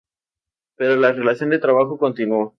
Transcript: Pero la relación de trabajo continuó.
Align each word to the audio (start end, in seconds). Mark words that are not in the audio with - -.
Pero 0.77 0.95
la 0.95 1.11
relación 1.11 1.51
de 1.51 1.59
trabajo 1.59 1.99
continuó. 1.99 2.49